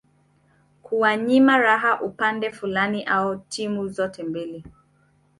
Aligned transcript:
kuwanyima 0.83 1.57
raha 1.57 2.01
upande 2.01 2.51
fulani 2.51 3.03
au 3.03 3.35
timu 3.37 3.87
zote 3.87 4.23
mbili 4.23 4.63